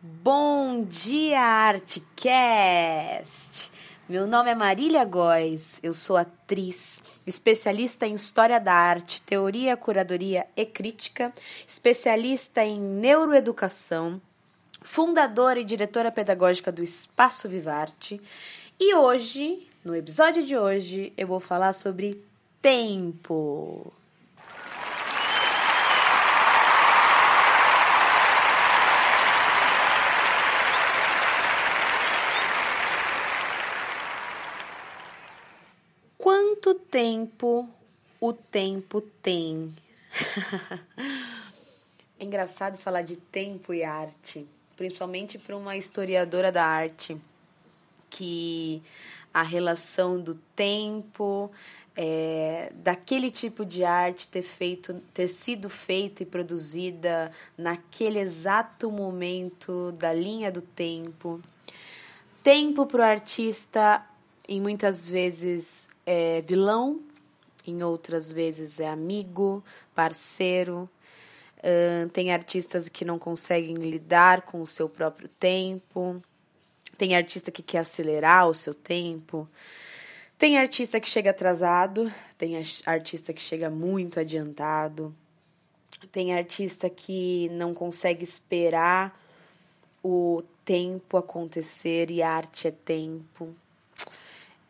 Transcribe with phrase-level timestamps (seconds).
[0.00, 1.98] Bom dia, Artcast!
[4.08, 10.46] Meu nome é Marília Góes, eu sou atriz, especialista em História da Arte, Teoria, Curadoria
[10.56, 11.34] e Crítica,
[11.66, 14.22] especialista em Neuroeducação,
[14.82, 18.20] fundadora e diretora pedagógica do Espaço Vivarte.
[18.78, 22.22] E hoje, no episódio de hoje, eu vou falar sobre
[22.62, 23.92] tempo.
[36.28, 37.68] Quanto tempo
[38.20, 39.74] o tempo tem?
[42.18, 44.46] é engraçado falar de tempo e arte,
[44.76, 47.16] principalmente para uma historiadora da arte,
[48.10, 48.82] que
[49.32, 51.50] a relação do tempo,
[51.94, 59.92] é, daquele tipo de arte ter feito, ter sido feita e produzida naquele exato momento
[59.92, 61.40] da linha do tempo.
[62.42, 64.04] Tempo para o artista,
[64.48, 67.02] em muitas vezes é vilão,
[67.66, 69.62] em outras vezes é amigo,
[69.94, 70.88] parceiro.
[71.58, 76.22] Uh, tem artistas que não conseguem lidar com o seu próprio tempo.
[76.96, 79.46] Tem artista que quer acelerar o seu tempo.
[80.38, 82.10] Tem artista que chega atrasado.
[82.38, 85.14] Tem artista que chega muito adiantado.
[86.10, 89.20] Tem artista que não consegue esperar
[90.02, 93.54] o tempo acontecer e arte é tempo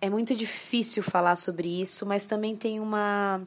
[0.00, 3.42] é muito difícil falar sobre isso, mas também tem uma,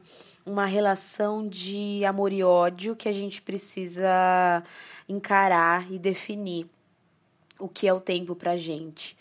[0.46, 4.62] uma relação de amor e ódio que a gente precisa
[5.08, 6.66] encarar e definir
[7.58, 9.16] o que é o tempo para gente.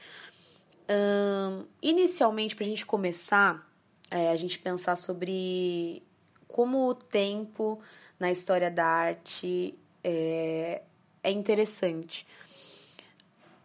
[0.89, 3.67] Um, inicialmente, para a gente começar,
[4.11, 6.03] é, a gente pensar sobre
[6.47, 7.79] como o tempo
[8.19, 9.73] na história da arte
[10.03, 10.81] é,
[11.23, 12.27] é interessante.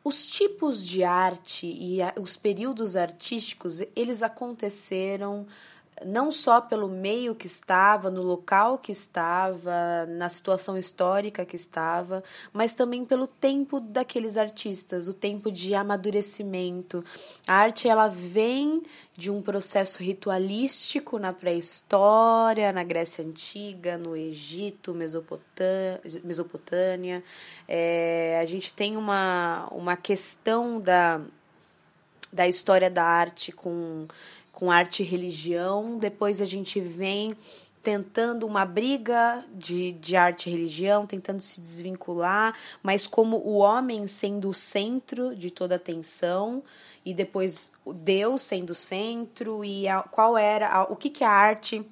[0.09, 5.47] Os tipos de arte e os períodos artísticos, eles aconteceram
[6.05, 12.23] não só pelo meio que estava, no local que estava, na situação histórica que estava,
[12.53, 17.05] mas também pelo tempo daqueles artistas, o tempo de amadurecimento.
[17.47, 18.83] A arte ela vem
[19.17, 24.95] de um processo ritualístico na pré-história, na Grécia Antiga, no Egito,
[26.23, 27.25] Mesopotâmia.
[27.67, 31.21] É, a gente tem uma, uma questão da,
[32.33, 34.07] da história da arte com
[34.59, 35.97] com arte e religião.
[35.99, 37.33] Depois a gente vem
[37.81, 42.53] tentando uma briga de, de arte e religião, tentando se desvincular,
[42.83, 46.65] mas como o homem sendo o centro de toda a atenção
[47.05, 51.31] e depois Deus sendo o centro e a, qual era a, o que que a
[51.31, 51.87] arte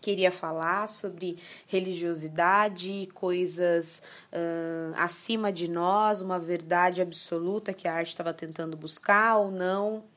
[0.00, 1.36] queria falar sobre
[1.66, 4.02] religiosidade, coisas
[4.32, 10.10] uh, acima de nós, uma verdade absoluta que a arte estava tentando buscar ou não.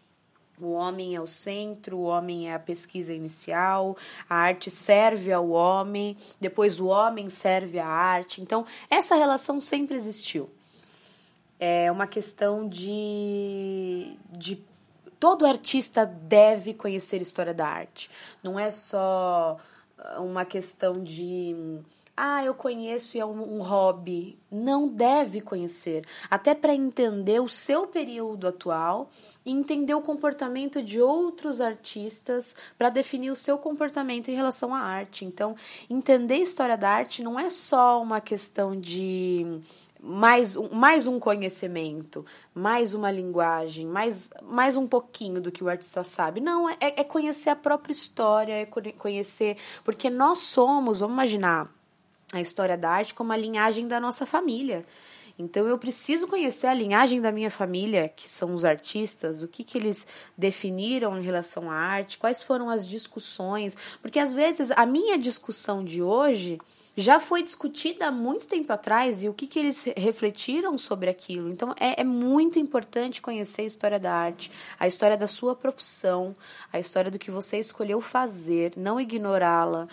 [0.59, 3.97] O homem é o centro, o homem é a pesquisa inicial,
[4.29, 8.41] a arte serve ao homem, depois o homem serve à arte.
[8.41, 10.49] Então, essa relação sempre existiu.
[11.59, 14.63] É uma questão de, de
[15.19, 18.09] todo artista deve conhecer história da arte.
[18.43, 19.57] Não é só
[20.17, 21.83] uma questão de
[22.17, 24.39] ah, eu conheço e é um, um hobby.
[24.50, 29.09] Não deve conhecer, até para entender o seu período atual
[29.45, 34.79] e entender o comportamento de outros artistas para definir o seu comportamento em relação à
[34.79, 35.25] arte.
[35.25, 35.55] Então,
[35.89, 39.59] entender a história da arte não é só uma questão de
[40.05, 42.23] mais, mais um conhecimento,
[42.53, 46.39] mais uma linguagem, mais, mais um pouquinho do que o artista sabe.
[46.39, 49.57] Não, é, é conhecer a própria história, é conhecer.
[49.83, 51.69] Porque nós somos, vamos imaginar,
[52.31, 54.85] a história da arte como a linhagem da nossa família.
[55.38, 59.63] Então eu preciso conhecer a linhagem da minha família, que são os artistas, o que,
[59.63, 60.07] que eles
[60.38, 65.84] definiram em relação à arte, quais foram as discussões, porque às vezes a minha discussão
[65.84, 66.57] de hoje
[66.97, 71.49] já foi discutida há muito tempo atrás e o que, que eles refletiram sobre aquilo.
[71.49, 74.49] Então é, é muito importante conhecer a história da arte,
[74.79, 76.34] a história da sua profissão,
[76.72, 79.90] a história do que você escolheu fazer, não ignorá-la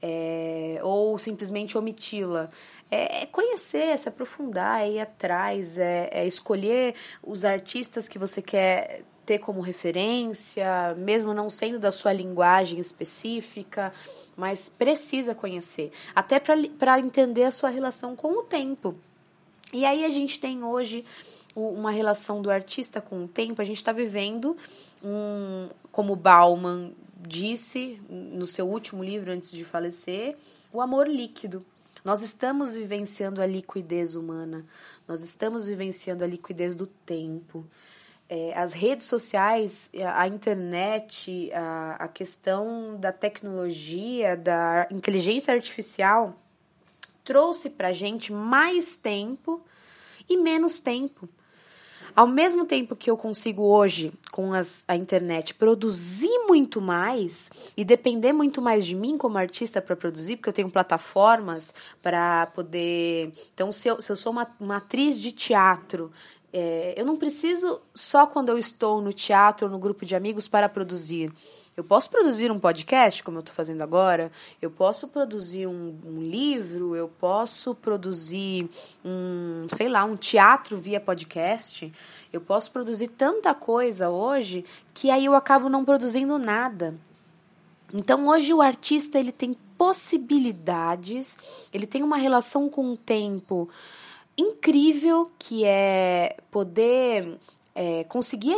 [0.00, 2.50] é, ou simplesmente omiti-la.
[2.90, 8.18] É, é, conhecer, é se aprofundar, é ir atrás, é, é escolher os artistas que
[8.18, 13.92] você quer ter como referência, mesmo não sendo da sua linguagem específica,
[14.36, 18.94] mas precisa conhecer, até para entender a sua relação com o tempo.
[19.72, 21.04] E aí a gente tem hoje
[21.56, 24.56] uma relação do artista com o tempo, a gente está vivendo
[25.02, 26.92] um, como Bauman
[27.26, 30.36] disse no seu último livro antes de falecer,
[30.72, 31.64] o amor líquido.
[32.04, 34.66] Nós estamos vivenciando a liquidez humana,
[35.08, 37.66] nós estamos vivenciando a liquidez do tempo.
[38.28, 46.38] É, as redes sociais, a internet, a, a questão da tecnologia, da inteligência artificial
[47.24, 49.62] trouxe para gente mais tempo
[50.28, 51.26] e menos tempo.
[52.16, 57.84] Ao mesmo tempo que eu consigo hoje, com as, a internet, produzir muito mais e
[57.84, 63.32] depender muito mais de mim como artista para produzir, porque eu tenho plataformas para poder.
[63.52, 66.12] Então, se eu, se eu sou uma, uma atriz de teatro,
[66.52, 70.46] é, eu não preciso só quando eu estou no teatro ou no grupo de amigos
[70.46, 71.32] para produzir.
[71.76, 74.30] Eu posso produzir um podcast, como eu estou fazendo agora,
[74.62, 78.70] eu posso produzir um, um, livro, eu posso produzir
[79.04, 81.92] um, sei lá, um teatro via podcast,
[82.32, 86.94] eu posso produzir tanta coisa hoje que aí eu acabo não produzindo nada.
[87.92, 91.36] Então hoje o artista ele tem possibilidades,
[91.72, 93.68] ele tem uma relação com o tempo
[94.38, 97.36] incrível que é poder
[97.74, 98.54] é, conseguir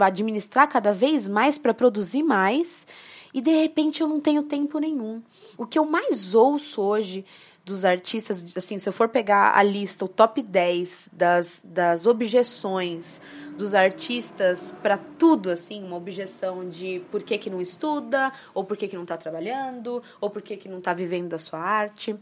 [0.00, 2.86] administrar cada vez mais para produzir mais
[3.32, 5.22] e de repente eu não tenho tempo nenhum.
[5.58, 7.24] O que eu mais ouço hoje
[7.64, 13.20] dos artistas, assim, se eu for pegar a lista, o top 10 das, das objeções
[13.56, 18.76] dos artistas para tudo, assim, uma objeção de por que, que não estuda, ou por
[18.76, 22.14] que, que não está trabalhando, ou por que, que não está vivendo da sua arte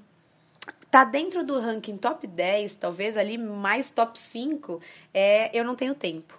[0.92, 4.78] tá dentro do ranking top 10, talvez ali mais top 5,
[5.14, 6.38] é eu não tenho tempo.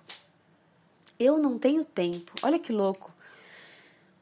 [1.20, 2.32] Eu não tenho tempo.
[2.44, 3.12] Olha que louco.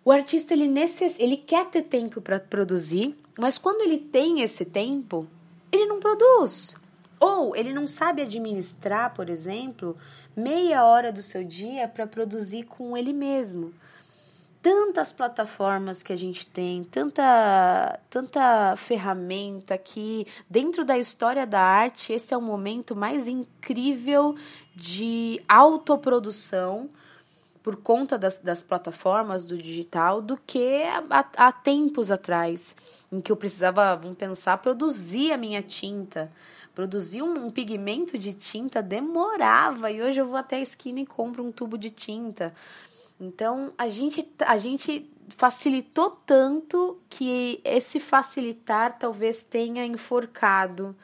[0.06, 1.20] O artista ele necess...
[1.20, 5.28] ele quer ter tempo para produzir, mas quando ele tem esse tempo,
[5.70, 6.76] ele não produz.
[7.20, 9.98] Ou ele não sabe administrar, por exemplo,
[10.34, 13.74] meia hora do seu dia para produzir com ele mesmo
[14.62, 22.14] tantas plataformas que a gente tem, tanta, tanta ferramenta que dentro da história da arte
[22.14, 24.36] esse é o momento mais incrível
[24.76, 26.90] de autoprodução
[27.64, 30.84] por conta das, das plataformas do digital do que
[31.38, 32.76] há, tempos atrás,
[33.12, 36.32] em que eu precisava, vamos pensar, produzir a minha tinta.
[36.74, 41.06] Produzir um, um pigmento de tinta demorava e hoje eu vou até a esquina e
[41.06, 42.54] compro um tubo de tinta.
[43.22, 50.96] Então, a gente, a gente facilitou tanto que esse facilitar talvez tenha enforcado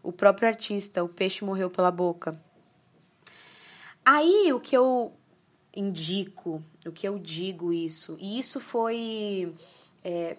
[0.00, 2.40] o próprio artista, o peixe morreu pela boca.
[4.04, 5.12] Aí o que eu
[5.74, 9.52] indico, o que eu digo isso, e isso foi.
[10.04, 10.36] É,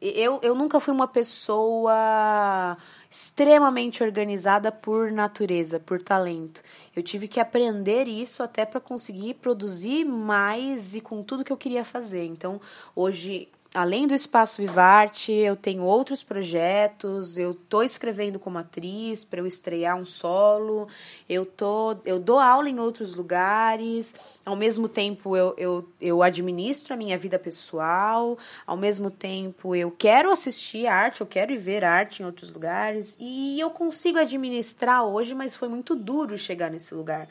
[0.00, 2.76] eu, eu nunca fui uma pessoa
[3.10, 6.62] extremamente organizada por natureza, por talento.
[6.94, 11.56] Eu tive que aprender isso até para conseguir produzir mais e com tudo que eu
[11.56, 12.26] queria fazer.
[12.26, 12.60] Então,
[12.94, 19.40] hoje além do Espaço Vivarte, eu tenho outros projetos, eu tô escrevendo como atriz para
[19.40, 20.88] eu estrear um solo,
[21.28, 26.94] eu, tô, eu dou aula em outros lugares, ao mesmo tempo eu, eu, eu administro
[26.94, 31.84] a minha vida pessoal, ao mesmo tempo eu quero assistir arte, eu quero ir ver
[31.84, 36.94] arte em outros lugares, e eu consigo administrar hoje, mas foi muito duro chegar nesse
[36.94, 37.28] lugar,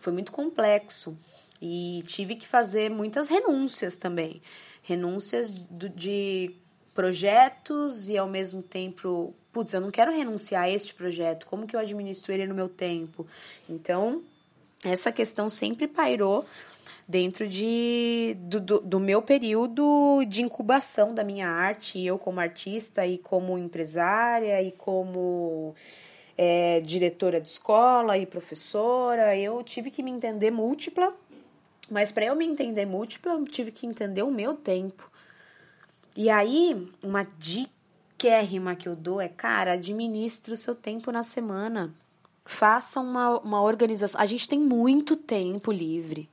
[0.00, 1.16] foi muito complexo.
[1.60, 4.40] E tive que fazer muitas renúncias também.
[4.82, 6.54] Renúncias de
[6.94, 11.76] projetos e ao mesmo tempo, putz, eu não quero renunciar a este projeto, como que
[11.76, 13.24] eu administro ele no meu tempo?
[13.68, 14.22] Então,
[14.84, 16.44] essa questão sempre pairou
[17.06, 23.06] dentro de, do, do, do, meu período de incubação da minha arte, eu como artista
[23.06, 25.74] e como empresária e como
[26.36, 31.14] é, diretora de escola e professora, eu tive que me entender múltipla
[31.90, 35.10] mas para eu me entender múltipla, eu tive que entender o meu tempo.
[36.16, 41.94] E aí, uma diquérrima que eu dou é, cara, administre o seu tempo na semana.
[42.44, 44.20] Faça uma, uma organização.
[44.20, 46.28] A gente tem muito tempo livre.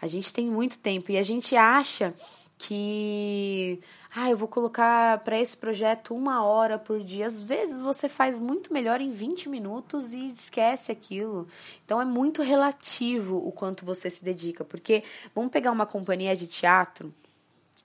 [0.00, 1.10] A gente tem muito tempo.
[1.10, 2.14] E a gente acha
[2.58, 3.80] que
[4.14, 7.26] ah, eu vou colocar para esse projeto uma hora por dia.
[7.26, 11.46] Às vezes você faz muito melhor em 20 minutos e esquece aquilo.
[11.84, 14.64] Então é muito relativo o quanto você se dedica.
[14.64, 15.02] Porque
[15.34, 17.12] vamos pegar uma companhia de teatro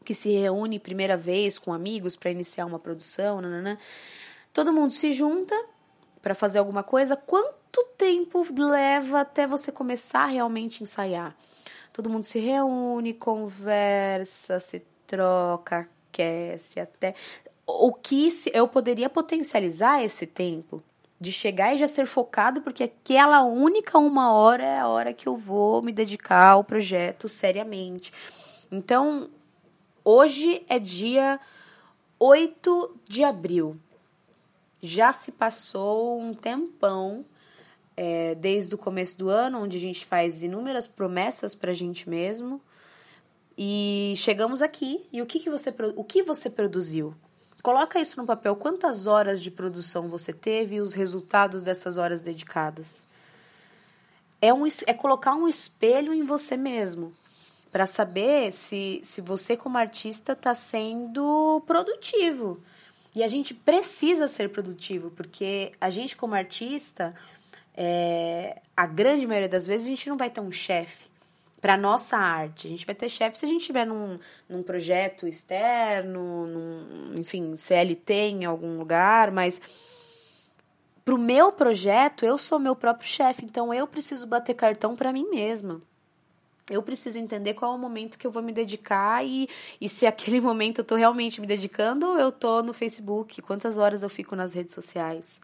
[0.06, 3.78] que se reúne primeira vez com amigos para iniciar uma produção, nanana.
[4.54, 5.56] todo mundo se junta
[6.22, 7.16] para fazer alguma coisa.
[7.16, 11.36] Quanto tempo leva até você começar a realmente ensaiar?
[11.94, 17.16] Todo mundo se reúne, conversa, se troca, aquece até.
[17.66, 20.82] O que eu poderia potencializar esse tempo
[21.20, 25.28] de chegar e já ser focado, porque aquela única uma hora é a hora que
[25.28, 28.12] eu vou me dedicar ao projeto seriamente.
[28.72, 29.30] Então,
[30.04, 31.40] hoje é dia
[32.18, 33.78] 8 de abril.
[34.82, 37.24] já se passou um tempão
[37.96, 42.10] é, desde o começo do ano, onde a gente faz inúmeras promessas para a gente
[42.10, 42.62] mesmo.
[43.58, 45.06] E chegamos aqui.
[45.12, 47.14] E o que, que, você, o que você produziu?
[47.62, 48.56] Coloca isso no papel.
[48.56, 53.06] Quantas horas de produção você teve e os resultados dessas horas dedicadas?
[54.42, 57.14] É, um, é colocar um espelho em você mesmo
[57.72, 62.60] para saber se, se você, como artista, está sendo produtivo.
[63.16, 67.14] E a gente precisa ser produtivo, porque a gente, como artista,
[67.76, 71.12] é, a grande maioria das vezes a gente não vai ter um chefe
[71.62, 72.68] para nossa arte.
[72.68, 77.56] A gente vai ter chefe se a gente estiver num, num projeto externo, num, enfim,
[77.56, 79.62] CLT em algum lugar, mas
[81.06, 85.30] pro meu projeto eu sou meu próprio chefe, então eu preciso bater cartão para mim
[85.30, 85.82] mesma.
[86.70, 89.48] Eu preciso entender qual é o momento que eu vou me dedicar e,
[89.80, 93.78] e se aquele momento eu tô realmente me dedicando ou eu tô no Facebook, quantas
[93.78, 95.42] horas eu fico nas redes sociais.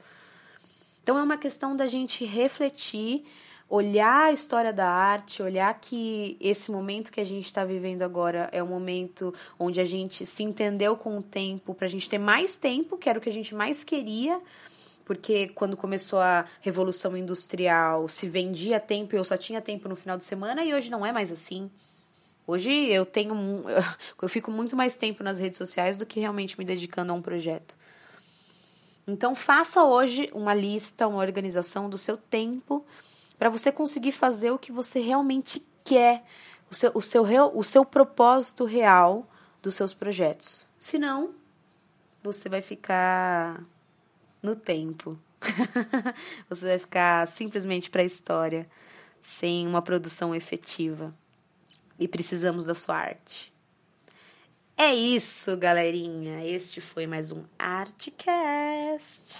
[1.08, 3.24] Então é uma questão da gente refletir,
[3.70, 8.50] olhar a história da arte, olhar que esse momento que a gente está vivendo agora
[8.52, 12.18] é um momento onde a gente se entendeu com o tempo, para a gente ter
[12.18, 14.42] mais tempo, que era o que a gente mais queria
[15.06, 19.96] porque quando começou a revolução industrial se vendia tempo e eu só tinha tempo no
[19.96, 21.72] final de semana e hoje não é mais assim.
[22.46, 23.34] Hoje eu tenho
[24.22, 27.22] eu fico muito mais tempo nas redes sociais do que realmente me dedicando a um
[27.22, 27.78] projeto.
[29.08, 32.86] Então, faça hoje uma lista, uma organização do seu tempo
[33.40, 36.26] para você conseguir fazer o que você realmente quer,
[36.70, 37.24] o seu, o seu,
[37.56, 39.26] o seu propósito real
[39.62, 40.68] dos seus projetos.
[40.78, 41.34] Senão,
[42.22, 43.64] você vai ficar
[44.44, 45.18] no tempo.
[46.50, 48.70] você vai ficar simplesmente para a história,
[49.22, 51.16] sem uma produção efetiva.
[51.98, 53.54] E precisamos da sua arte.
[54.80, 56.46] É isso, galerinha.
[56.46, 59.34] Este foi mais um Artcast.